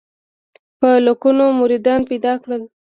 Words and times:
په 0.79 0.89
لکونو 1.05 1.45
مریدان 1.59 2.01
پیدا 2.09 2.33
کړل. 2.43 2.61